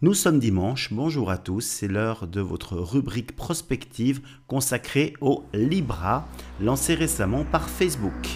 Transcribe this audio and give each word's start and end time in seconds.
Nous 0.00 0.14
sommes 0.14 0.38
dimanche, 0.38 0.92
bonjour 0.92 1.28
à 1.28 1.38
tous, 1.38 1.62
c'est 1.62 1.88
l'heure 1.88 2.28
de 2.28 2.40
votre 2.40 2.76
rubrique 2.76 3.34
prospective 3.34 4.20
consacrée 4.46 5.14
au 5.20 5.42
Libra, 5.52 6.24
lancé 6.60 6.94
récemment 6.94 7.44
par 7.44 7.68
Facebook. 7.68 8.28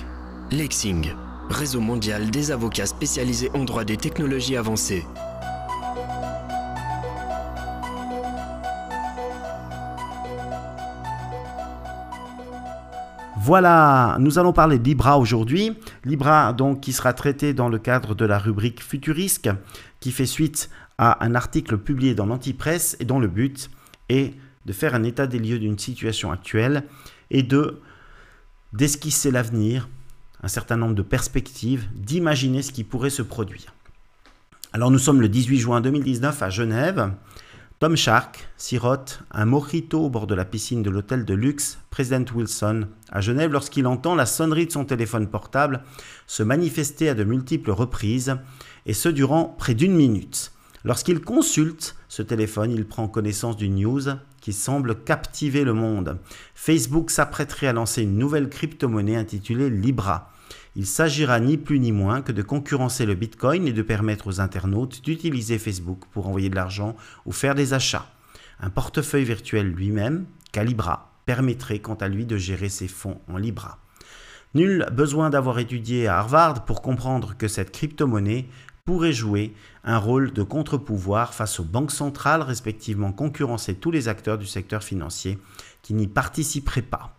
Lexing, 0.50 1.12
réseau 1.48 1.78
mondial 1.78 2.32
des 2.32 2.50
avocats 2.50 2.86
spécialisés 2.86 3.48
en 3.54 3.62
droit 3.62 3.84
des 3.84 3.96
technologies 3.96 4.56
avancées. 4.56 5.04
Voilà, 13.44 14.16
nous 14.18 14.38
allons 14.38 14.52
parler 14.52 14.78
de 14.78 14.84
Libra 14.84 15.18
aujourd'hui. 15.18 15.76
Libra, 16.04 16.52
donc, 16.52 16.80
qui 16.80 16.92
sera 16.92 17.12
traité 17.12 17.54
dans 17.54 17.68
le 17.68 17.78
cadre 17.78 18.14
de 18.14 18.24
la 18.24 18.38
rubrique 18.38 18.82
Futurisque, 18.82 19.48
qui 20.00 20.10
fait 20.10 20.26
suite 20.26 20.70
à 21.04 21.24
un 21.24 21.34
article 21.34 21.78
publié 21.78 22.14
dans 22.14 22.26
l'Antipresse 22.26 22.96
et 23.00 23.04
dont 23.04 23.18
le 23.18 23.26
but 23.26 23.70
est 24.08 24.34
de 24.66 24.72
faire 24.72 24.94
un 24.94 25.02
état 25.02 25.26
des 25.26 25.40
lieux 25.40 25.58
d'une 25.58 25.76
situation 25.76 26.30
actuelle 26.30 26.84
et 27.32 27.42
de 27.42 27.80
d'esquisser 28.72 29.32
l'avenir, 29.32 29.88
un 30.44 30.48
certain 30.48 30.76
nombre 30.76 30.94
de 30.94 31.02
perspectives, 31.02 31.88
d'imaginer 31.92 32.62
ce 32.62 32.70
qui 32.70 32.84
pourrait 32.84 33.10
se 33.10 33.22
produire. 33.22 33.74
Alors 34.72 34.92
nous 34.92 35.00
sommes 35.00 35.20
le 35.20 35.28
18 35.28 35.58
juin 35.58 35.80
2019 35.80 36.40
à 36.40 36.50
Genève. 36.50 37.10
Tom 37.80 37.96
Shark 37.96 38.48
sirote 38.56 39.24
un 39.32 39.44
mojito 39.44 40.04
au 40.04 40.08
bord 40.08 40.28
de 40.28 40.36
la 40.36 40.44
piscine 40.44 40.84
de 40.84 40.90
l'hôtel 40.90 41.24
de 41.24 41.34
luxe 41.34 41.78
President 41.90 42.24
Wilson 42.32 42.86
à 43.10 43.20
Genève 43.20 43.50
lorsqu'il 43.50 43.88
entend 43.88 44.14
la 44.14 44.24
sonnerie 44.24 44.66
de 44.66 44.72
son 44.72 44.84
téléphone 44.84 45.26
portable 45.26 45.82
se 46.28 46.44
manifester 46.44 47.08
à 47.08 47.14
de 47.14 47.24
multiples 47.24 47.72
reprises 47.72 48.36
et 48.86 48.94
ce 48.94 49.08
durant 49.08 49.46
près 49.46 49.74
d'une 49.74 49.96
minute. 49.96 50.52
Lorsqu'il 50.84 51.20
consulte 51.20 51.96
ce 52.08 52.22
téléphone, 52.22 52.72
il 52.72 52.86
prend 52.86 53.06
connaissance 53.06 53.56
d'une 53.56 53.76
news 53.76 54.02
qui 54.40 54.52
semble 54.52 55.04
captiver 55.04 55.62
le 55.62 55.72
monde. 55.72 56.18
Facebook 56.54 57.10
s'apprêterait 57.10 57.68
à 57.68 57.72
lancer 57.72 58.02
une 58.02 58.18
nouvelle 58.18 58.48
crypto-monnaie 58.48 59.16
intitulée 59.16 59.70
Libra. 59.70 60.32
Il 60.74 60.86
s'agira 60.86 61.38
ni 61.38 61.56
plus 61.56 61.78
ni 61.78 61.92
moins 61.92 62.22
que 62.22 62.32
de 62.32 62.42
concurrencer 62.42 63.06
le 63.06 63.14
Bitcoin 63.14 63.68
et 63.68 63.72
de 63.72 63.82
permettre 63.82 64.26
aux 64.26 64.40
internautes 64.40 65.02
d'utiliser 65.02 65.58
Facebook 65.58 66.02
pour 66.10 66.26
envoyer 66.26 66.50
de 66.50 66.56
l'argent 66.56 66.96
ou 67.26 67.32
faire 67.32 67.54
des 67.54 67.74
achats. 67.74 68.10
Un 68.58 68.70
portefeuille 68.70 69.24
virtuel 69.24 69.68
lui-même, 69.68 70.26
Calibra, 70.50 71.12
permettrait 71.26 71.78
quant 71.78 71.94
à 71.94 72.08
lui 72.08 72.26
de 72.26 72.36
gérer 72.36 72.68
ses 72.68 72.88
fonds 72.88 73.20
en 73.28 73.36
Libra. 73.36 73.78
Nul 74.54 74.86
besoin 74.92 75.30
d'avoir 75.30 75.58
étudié 75.58 76.08
à 76.08 76.18
Harvard 76.18 76.64
pour 76.64 76.82
comprendre 76.82 77.34
que 77.38 77.48
cette 77.48 77.70
crypto-monnaie 77.70 78.48
pourrait 78.84 79.12
jouer 79.12 79.54
un 79.84 79.98
rôle 79.98 80.32
de 80.32 80.42
contre-pouvoir 80.42 81.34
face 81.34 81.60
aux 81.60 81.64
banques 81.64 81.92
centrales, 81.92 82.42
respectivement 82.42 83.12
concurrencer 83.12 83.74
tous 83.74 83.92
les 83.92 84.08
acteurs 84.08 84.38
du 84.38 84.46
secteur 84.46 84.82
financier 84.82 85.38
qui 85.82 85.94
n'y 85.94 86.08
participeraient 86.08 86.82
pas. 86.82 87.16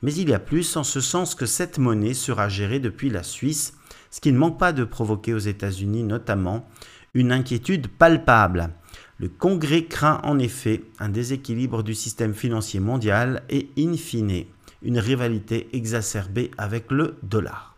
Mais 0.00 0.14
il 0.14 0.30
y 0.30 0.34
a 0.34 0.38
plus 0.38 0.76
en 0.76 0.84
ce 0.84 1.02
sens 1.02 1.34
que 1.34 1.44
cette 1.44 1.78
monnaie 1.78 2.14
sera 2.14 2.48
gérée 2.48 2.80
depuis 2.80 3.10
la 3.10 3.22
Suisse, 3.22 3.74
ce 4.10 4.20
qui 4.20 4.32
ne 4.32 4.38
manque 4.38 4.58
pas 4.58 4.72
de 4.72 4.84
provoquer 4.84 5.34
aux 5.34 5.38
États-Unis 5.38 6.02
notamment 6.02 6.66
une 7.12 7.30
inquiétude 7.30 7.88
palpable. 7.88 8.70
Le 9.18 9.28
Congrès 9.28 9.84
craint 9.84 10.20
en 10.24 10.38
effet 10.38 10.82
un 10.98 11.10
déséquilibre 11.10 11.82
du 11.82 11.94
système 11.94 12.32
financier 12.32 12.80
mondial 12.80 13.42
et, 13.50 13.68
in 13.78 13.96
fine, 13.98 14.46
une 14.80 14.98
rivalité 14.98 15.68
exacerbée 15.74 16.50
avec 16.56 16.90
le 16.90 17.18
dollar. 17.22 17.71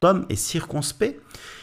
Tom 0.00 0.26
est 0.28 0.36
circonspect 0.36 1.20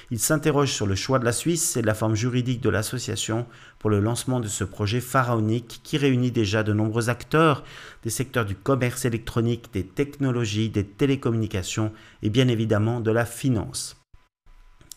il 0.09 0.19
s'interroge 0.19 0.71
sur 0.71 0.87
le 0.87 0.95
choix 0.95 1.19
de 1.19 1.25
la 1.25 1.33
Suisse 1.33 1.75
et 1.75 1.81
de 1.81 1.87
la 1.87 1.93
forme 1.93 2.15
juridique 2.15 2.61
de 2.61 2.69
l'association 2.69 3.45
pour 3.77 3.89
le 3.89 3.99
lancement 3.99 4.39
de 4.39 4.47
ce 4.47 4.63
projet 4.63 5.01
pharaonique 5.01 5.81
qui 5.83 5.97
réunit 5.97 6.31
déjà 6.31 6.63
de 6.63 6.71
nombreux 6.71 7.09
acteurs 7.09 7.63
des 8.03 8.09
secteurs 8.09 8.45
du 8.45 8.55
commerce 8.55 9.03
électronique, 9.03 9.69
des 9.73 9.85
technologies, 9.85 10.69
des 10.69 10.85
télécommunications 10.85 11.91
et 12.23 12.29
bien 12.29 12.47
évidemment 12.47 13.01
de 13.01 13.11
la 13.11 13.25
finance. 13.25 13.97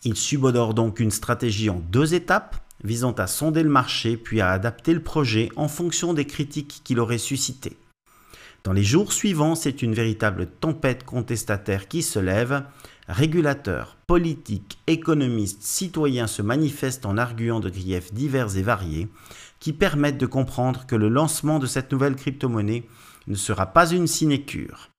Il 0.04 0.16
subodore 0.16 0.74
donc 0.74 1.00
une 1.00 1.10
stratégie 1.10 1.70
en 1.70 1.80
deux 1.90 2.14
étapes 2.14 2.56
visant 2.84 3.12
à 3.12 3.26
sonder 3.26 3.64
le 3.64 3.68
marché 3.68 4.16
puis 4.16 4.40
à 4.40 4.50
adapter 4.50 4.94
le 4.94 5.02
projet 5.02 5.50
en 5.56 5.66
fonction 5.66 6.14
des 6.14 6.24
critiques 6.24 6.82
qu'il 6.84 7.00
aurait 7.00 7.18
suscitées. 7.18 7.76
Dans 8.62 8.72
les 8.74 8.84
jours 8.84 9.12
suivants, 9.12 9.54
c'est 9.54 9.82
une 9.82 9.94
véritable 9.94 10.46
tempête 10.46 11.04
contestataire 11.04 11.88
qui 11.88 12.02
se 12.02 12.18
lève. 12.18 12.62
Régulateurs, 13.12 13.97
politiques, 14.06 14.78
économistes, 14.87 15.65
citoyens 15.65 16.28
se 16.28 16.43
manifestent 16.43 17.06
en 17.06 17.19
arguant 17.19 17.59
de 17.59 17.69
griefs 17.69 18.15
divers 18.15 18.56
et 18.56 18.62
variés 18.62 19.09
qui 19.59 19.72
permettent 19.72 20.16
de 20.16 20.26
comprendre 20.26 20.87
que 20.87 20.94
le 20.94 21.09
lancement 21.09 21.59
de 21.59 21.66
cette 21.66 21.91
nouvelle 21.91 22.15
crypto-monnaie 22.15 22.84
ne 23.26 23.34
sera 23.34 23.66
pas 23.66 23.91
une 23.91 24.06
sinécure. 24.06 24.91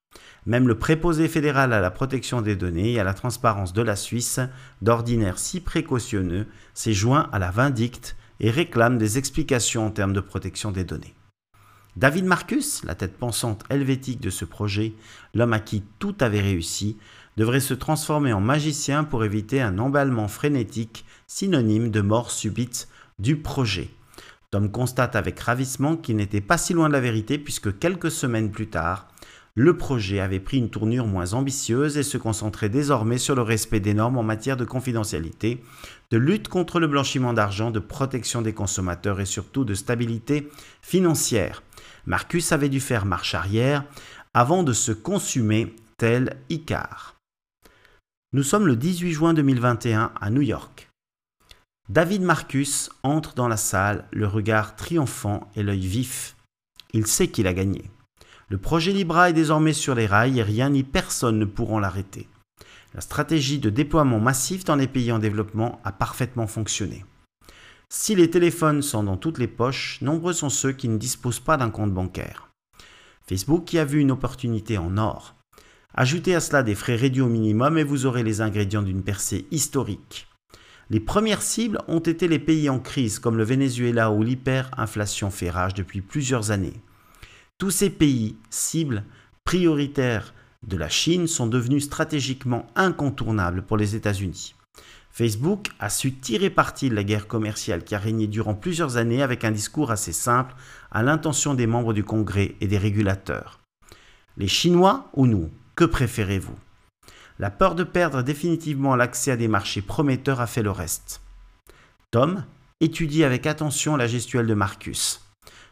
Même 0.44 0.68
le 0.68 0.78
préposé 0.78 1.26
fédéral 1.26 1.72
à 1.72 1.80
la 1.80 1.90
protection 1.90 2.42
des 2.42 2.54
données 2.54 2.92
et 2.92 3.00
à 3.00 3.04
la 3.04 3.14
transparence 3.14 3.72
de 3.72 3.80
la 3.80 3.96
Suisse, 3.96 4.40
d'ordinaire 4.82 5.38
si 5.38 5.60
précautionneux, 5.60 6.46
s'est 6.74 6.92
joint 6.92 7.30
à 7.32 7.38
la 7.38 7.50
vindicte 7.50 8.14
et 8.40 8.50
réclame 8.50 8.98
des 8.98 9.16
explications 9.16 9.86
en 9.86 9.90
termes 9.90 10.12
de 10.12 10.20
protection 10.20 10.70
des 10.70 10.84
données. 10.84 11.14
David 11.96 12.24
Marcus, 12.24 12.82
la 12.84 12.94
tête 12.94 13.18
pensante 13.18 13.64
helvétique 13.68 14.20
de 14.20 14.30
ce 14.30 14.46
projet, 14.46 14.94
l'homme 15.34 15.52
à 15.52 15.60
qui 15.60 15.82
tout 15.98 16.14
avait 16.20 16.40
réussi, 16.40 16.96
devrait 17.36 17.60
se 17.60 17.74
transformer 17.74 18.32
en 18.32 18.40
magicien 18.40 19.04
pour 19.04 19.24
éviter 19.24 19.60
un 19.60 19.78
emballement 19.78 20.28
frénétique 20.28 21.04
synonyme 21.26 21.90
de 21.90 22.00
mort 22.00 22.30
subite 22.30 22.88
du 23.18 23.36
projet. 23.36 23.90
Tom 24.50 24.70
constate 24.70 25.16
avec 25.16 25.38
ravissement 25.38 25.96
qu'il 25.96 26.16
n'était 26.16 26.40
pas 26.40 26.56
si 26.56 26.72
loin 26.72 26.88
de 26.88 26.94
la 26.94 27.00
vérité 27.00 27.38
puisque 27.38 27.78
quelques 27.78 28.10
semaines 28.10 28.50
plus 28.50 28.68
tard, 28.68 29.08
le 29.54 29.76
projet 29.76 30.20
avait 30.20 30.40
pris 30.40 30.56
une 30.56 30.70
tournure 30.70 31.06
moins 31.06 31.34
ambitieuse 31.34 31.98
et 31.98 32.02
se 32.02 32.16
concentrait 32.16 32.70
désormais 32.70 33.18
sur 33.18 33.34
le 33.34 33.42
respect 33.42 33.80
des 33.80 33.92
normes 33.92 34.16
en 34.16 34.22
matière 34.22 34.56
de 34.56 34.64
confidentialité, 34.64 35.62
de 36.10 36.16
lutte 36.16 36.48
contre 36.48 36.80
le 36.80 36.86
blanchiment 36.86 37.34
d'argent, 37.34 37.70
de 37.70 37.80
protection 37.80 38.40
des 38.40 38.54
consommateurs 38.54 39.20
et 39.20 39.26
surtout 39.26 39.66
de 39.66 39.74
stabilité 39.74 40.48
financière. 40.80 41.62
Marcus 42.06 42.52
avait 42.52 42.68
dû 42.68 42.80
faire 42.80 43.04
marche 43.04 43.34
arrière 43.34 43.84
avant 44.34 44.62
de 44.62 44.72
se 44.72 44.92
consumer 44.92 45.74
tel 45.98 46.36
Icar. 46.50 47.16
Nous 48.32 48.42
sommes 48.42 48.66
le 48.66 48.76
18 48.76 49.12
juin 49.12 49.34
2021 49.34 50.12
à 50.20 50.30
New 50.30 50.40
York. 50.40 50.88
David 51.88 52.22
Marcus 52.22 52.90
entre 53.02 53.34
dans 53.34 53.48
la 53.48 53.56
salle, 53.56 54.06
le 54.10 54.26
regard 54.26 54.74
triomphant 54.74 55.50
et 55.54 55.62
l'œil 55.62 55.86
vif. 55.86 56.36
Il 56.92 57.06
sait 57.06 57.28
qu'il 57.28 57.46
a 57.46 57.54
gagné. 57.54 57.90
Le 58.48 58.58
projet 58.58 58.92
Libra 58.92 59.30
est 59.30 59.34
désormais 59.34 59.72
sur 59.72 59.94
les 59.94 60.06
rails 60.06 60.38
et 60.38 60.42
rien 60.42 60.70
ni 60.70 60.82
personne 60.82 61.38
ne 61.38 61.44
pourront 61.44 61.78
l'arrêter. 61.78 62.28
La 62.94 63.00
stratégie 63.00 63.58
de 63.58 63.70
déploiement 63.70 64.20
massif 64.20 64.64
dans 64.64 64.76
les 64.76 64.88
pays 64.88 65.12
en 65.12 65.18
développement 65.18 65.80
a 65.84 65.92
parfaitement 65.92 66.46
fonctionné. 66.46 67.04
Si 67.94 68.14
les 68.14 68.30
téléphones 68.30 68.80
sont 68.80 69.02
dans 69.02 69.18
toutes 69.18 69.36
les 69.36 69.46
poches, 69.46 69.98
nombreux 70.00 70.32
sont 70.32 70.48
ceux 70.48 70.72
qui 70.72 70.88
ne 70.88 70.96
disposent 70.96 71.40
pas 71.40 71.58
d'un 71.58 71.68
compte 71.68 71.92
bancaire. 71.92 72.48
Facebook 73.26 73.70
y 73.74 73.78
a 73.78 73.84
vu 73.84 74.00
une 74.00 74.10
opportunité 74.10 74.78
en 74.78 74.96
or. 74.96 75.34
Ajoutez 75.92 76.34
à 76.34 76.40
cela 76.40 76.62
des 76.62 76.74
frais 76.74 76.96
réduits 76.96 77.20
au 77.20 77.28
minimum 77.28 77.76
et 77.76 77.84
vous 77.84 78.06
aurez 78.06 78.22
les 78.22 78.40
ingrédients 78.40 78.80
d'une 78.80 79.02
percée 79.02 79.46
historique. 79.50 80.26
Les 80.88 81.00
premières 81.00 81.42
cibles 81.42 81.82
ont 81.86 81.98
été 81.98 82.28
les 82.28 82.38
pays 82.38 82.70
en 82.70 82.78
crise 82.78 83.18
comme 83.18 83.36
le 83.36 83.44
Venezuela 83.44 84.10
où 84.10 84.22
l'hyperinflation 84.22 85.30
fait 85.30 85.50
rage 85.50 85.74
depuis 85.74 86.00
plusieurs 86.00 86.50
années. 86.50 86.80
Tous 87.58 87.70
ces 87.70 87.90
pays, 87.90 88.36
cibles 88.48 89.04
prioritaires 89.44 90.32
de 90.66 90.78
la 90.78 90.88
Chine, 90.88 91.26
sont 91.26 91.46
devenus 91.46 91.84
stratégiquement 91.84 92.66
incontournables 92.74 93.60
pour 93.60 93.76
les 93.76 93.96
États-Unis. 93.96 94.54
Facebook 95.14 95.68
a 95.78 95.90
su 95.90 96.10
tirer 96.20 96.48
parti 96.48 96.88
de 96.88 96.94
la 96.94 97.04
guerre 97.04 97.26
commerciale 97.26 97.84
qui 97.84 97.94
a 97.94 97.98
régné 97.98 98.26
durant 98.26 98.54
plusieurs 98.54 98.96
années 98.96 99.22
avec 99.22 99.44
un 99.44 99.50
discours 99.50 99.90
assez 99.90 100.12
simple 100.12 100.54
à 100.90 101.02
l'intention 101.02 101.52
des 101.52 101.66
membres 101.66 101.92
du 101.92 102.02
Congrès 102.02 102.54
et 102.62 102.66
des 102.66 102.78
régulateurs. 102.78 103.60
Les 104.38 104.48
Chinois 104.48 105.10
ou 105.12 105.26
nous 105.26 105.50
Que 105.74 105.84
préférez-vous? 105.84 106.56
La 107.38 107.50
peur 107.50 107.74
de 107.74 107.84
perdre 107.84 108.22
définitivement 108.22 108.96
l'accès 108.96 109.32
à 109.32 109.36
des 109.36 109.48
marchés 109.48 109.82
prometteurs 109.82 110.40
a 110.40 110.46
fait 110.46 110.62
le 110.62 110.70
reste. 110.70 111.20
Tom 112.10 112.46
étudie 112.80 113.22
avec 113.22 113.46
attention 113.46 113.96
la 113.96 114.06
gestuelle 114.06 114.46
de 114.46 114.54
Marcus. 114.54 115.20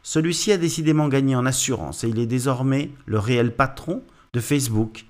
Celui-ci 0.03 0.53
a 0.53 0.59
décidément 0.59 1.09
gagné 1.09 1.35
en 1.35 1.47
assurance 1.47 2.05
et 2.05 2.09
il 2.09 2.19
est 2.19 2.27
désormais 2.27 2.91
le 3.07 3.19
réel 3.19 3.57
patron 3.57 4.03
de 4.35 4.41
Facebook 4.41 5.07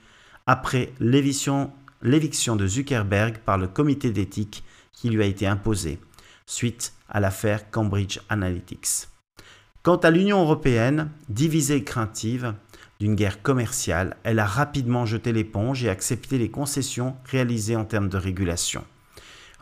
après 0.47 0.93
l'éviction 1.01 1.73
l'éviction 2.03 2.57
de 2.57 2.67
Zuckerberg 2.67 3.39
par 3.39 3.59
le 3.59 3.69
comité 3.69 4.11
d'éthique 4.11 4.65
qui 4.93 5.11
lui 5.11 5.23
a 5.23 5.27
été 5.27 5.47
imposé 5.47 5.99
suite 6.47 6.95
à 7.09 7.21
l'affaire 7.21 7.71
Cambridge 7.71 8.19
Analytics. 8.29 9.09
Quant 9.83 9.97
à 9.97 10.11
l'Union 10.11 10.43
européenne, 10.43 11.11
divisée 11.29 11.77
et 11.77 11.85
craintive 11.85 12.55
d'une 12.99 13.15
guerre 13.15 13.41
commerciale, 13.41 14.17
elle 14.25 14.39
a 14.39 14.45
rapidement 14.45 15.07
jeté 15.07 15.33
l'éponge 15.33 15.85
et 15.85 15.89
accepté 15.89 16.37
les 16.39 16.51
concessions 16.51 17.17
réalisées 17.25 17.77
en 17.77 17.85
termes 17.85 18.09
de 18.09 18.19
régulation. 18.19 18.85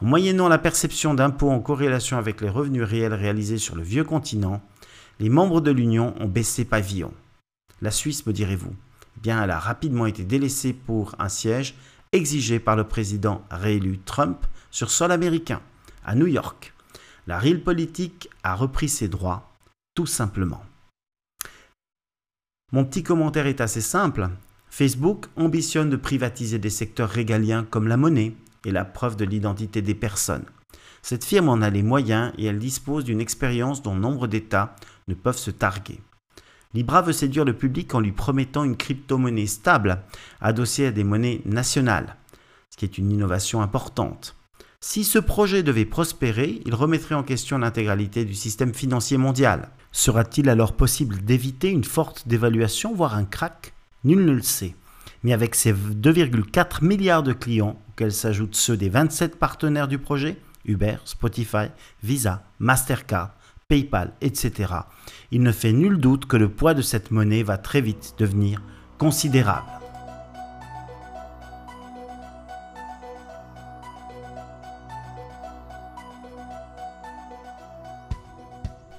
En 0.01 0.07
moyennant 0.07 0.49
la 0.49 0.59
perception 0.59 1.15
d'impôts 1.15 1.51
en 1.51 1.61
corrélation 1.61 2.19
avec 2.19 2.41
les 2.41 2.49
revenus 2.49 2.83
réels 2.83 3.15
réalisés 3.15 3.59
sur 3.59 3.77
le 3.77 3.83
vieux 3.83 4.05
continent, 4.05 4.63
les 5.21 5.29
membres 5.29 5.61
de 5.61 5.71
l'Union 5.71 6.15
ont 6.21 6.29
baissé 6.29 6.65
pavillon. 6.65 7.13
La 7.81 7.91
Suisse, 7.91 8.27
me 8.27 8.33
direz-vous? 8.33 8.75
Eh 9.17 9.21
Bien, 9.21 9.43
elle 9.43 9.51
a 9.51 9.59
rapidement 9.59 10.07
été 10.07 10.25
délaissée 10.25 10.73
pour 10.73 11.15
un 11.19 11.29
siège 11.29 11.75
exigé 12.13 12.59
par 12.59 12.77
le 12.77 12.85
président 12.85 13.45
réélu 13.51 13.99
Trump 13.99 14.47
sur 14.71 14.91
sol 14.91 15.13
américain, 15.13 15.61
à 16.05 16.15
New 16.15 16.27
York. 16.27 16.75
La 17.27 17.39
real 17.39 17.61
politique 17.61 18.31
a 18.43 18.55
repris 18.55 18.89
ses 18.89 19.09
droits, 19.09 19.53
tout 19.95 20.07
simplement. 20.07 20.65
Mon 22.73 22.85
petit 22.85 23.03
commentaire 23.03 23.47
est 23.47 23.61
assez 23.61 23.81
simple. 23.81 24.29
Facebook 24.71 25.27
ambitionne 25.37 25.91
de 25.91 25.97
privatiser 25.97 26.59
des 26.59 26.71
secteurs 26.71 27.09
régaliens 27.09 27.65
comme 27.65 27.89
la 27.89 27.97
monnaie 27.97 28.35
et 28.65 28.71
la 28.71 28.85
preuve 28.85 29.17
de 29.17 29.25
l'identité 29.25 29.83
des 29.83 29.95
personnes. 29.95 30.45
Cette 31.03 31.25
firme 31.25 31.49
en 31.49 31.63
a 31.63 31.71
les 31.71 31.83
moyens 31.83 32.33
et 32.37 32.47
elle 32.47 32.59
dispose 32.59 33.05
d'une 33.05 33.21
expérience 33.21 33.83
dont 33.83 33.95
nombre 33.95 34.27
d'États 34.27 34.77
ne 35.07 35.15
peuvent 35.15 35.39
se 35.39 35.51
targuer. 35.51 36.01
Libra 36.75 37.03
veut 37.03 37.13
séduire 37.13 37.45
le 37.45 37.55
public 37.57 37.95
en 37.95 38.01
lui 38.01 38.13
promettant 38.13 38.65
une 38.65 38.77
crypto-monnaie 38.77 39.47
stable, 39.47 40.03
adossée 40.41 40.87
à 40.87 40.91
des 40.91 41.05
monnaies 41.05 41.41
nationales, 41.47 42.17
ce 42.71 42.77
qui 42.77 42.85
est 42.85 42.99
une 42.99 43.11
innovation 43.11 43.63
importante. 43.63 44.37
Si 44.81 45.03
ce 45.03 45.19
projet 45.19 45.63
devait 45.63 45.85
prospérer, 45.85 46.63
il 46.65 46.75
remettrait 46.75 47.17
en 47.17 47.25
question 47.25 47.59
l'intégralité 47.59 48.25
du 48.25 48.35
système 48.35 48.75
financier 48.75 49.17
mondial. 49.17 49.71
Sera-t-il 49.91 50.49
alors 50.49 50.75
possible 50.75 51.25
d'éviter 51.25 51.71
une 51.71 51.85
forte 51.85 52.29
dévaluation, 52.29 52.95
voire 52.95 53.17
un 53.17 53.25
crack? 53.25 53.73
Nul 54.05 54.25
ne 54.25 54.33
le 54.33 54.43
sait. 54.43 54.77
Mais 55.25 55.33
avec 55.33 55.57
ses 55.57 55.73
2,4 55.73 56.85
milliards 56.85 57.25
de 57.25 57.33
clients, 57.33 57.77
auxquels 57.89 58.13
s'ajoutent 58.13 58.55
ceux 58.55 58.77
des 58.77 58.89
27 58.89 59.37
partenaires 59.39 59.89
du 59.89 59.99
projet, 59.99 60.37
Uber, 60.65 60.99
Spotify, 61.05 61.71
Visa, 62.05 62.45
Mastercard, 62.61 63.35
PayPal, 63.69 64.15
etc., 64.23 64.73
il 65.31 65.43
ne 65.43 65.53
fait 65.53 65.75
nul 65.75 65.99
doute 65.99 66.25
que 66.25 66.39
le 66.39 66.49
poids 66.49 66.73
de 66.73 66.81
cette 66.81 67.11
monnaie 67.11 67.43
va 67.43 67.59
très 67.59 67.83
vite 67.83 68.15
devenir 68.17 68.63
considérable. 68.97 69.69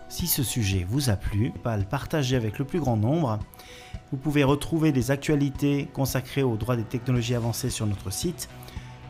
Si 0.08 0.28
ce 0.28 0.44
sujet 0.44 0.86
vous 0.88 1.10
a 1.10 1.16
plu, 1.16 1.52
pas 1.64 1.76
le 1.76 1.84
partager 1.84 2.36
avec 2.36 2.60
le 2.60 2.66
plus 2.66 2.80
grand 2.80 2.96
nombre. 2.96 3.40
Vous 4.12 4.18
pouvez 4.18 4.44
retrouver 4.44 4.92
des 4.92 5.10
actualités 5.10 5.90
consacrées 5.94 6.44
aux 6.44 6.58
droits 6.58 6.76
des 6.76 6.84
technologies 6.84 7.34
avancées 7.34 7.72
sur 7.72 7.88
notre 7.88 8.12
site 8.12 8.48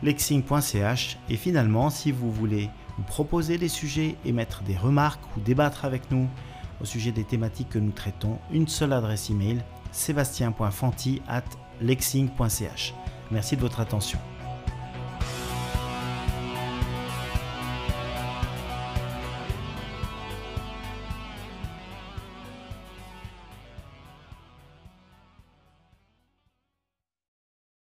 lexing.ch 0.02 1.18
et 1.28 1.36
finalement 1.36 1.90
si 1.90 2.12
vous 2.12 2.32
voulez 2.32 2.70
proposer 3.02 3.58
des 3.58 3.68
sujets, 3.68 4.16
émettre 4.24 4.62
des 4.62 4.76
remarques 4.76 5.24
ou 5.36 5.40
débattre 5.40 5.84
avec 5.84 6.10
nous 6.10 6.28
au 6.80 6.84
sujet 6.84 7.12
des 7.12 7.24
thématiques 7.24 7.70
que 7.70 7.78
nous 7.78 7.92
traitons, 7.92 8.38
une 8.52 8.68
seule 8.68 8.92
adresse 8.92 9.30
email 9.30 9.62
sébastien.fanti 9.92 11.22
at 11.28 11.44
lexing.ch. 11.80 12.94
Merci 13.30 13.56
de 13.56 13.60
votre 13.60 13.80
attention. 13.80 14.18